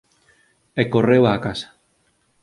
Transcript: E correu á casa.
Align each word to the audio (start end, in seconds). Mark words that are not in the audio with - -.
E 0.81 0.83
correu 0.93 1.23
á 1.31 1.33
casa. 1.45 1.69